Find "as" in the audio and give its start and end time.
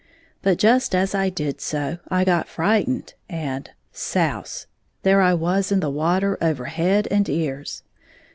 0.95-1.13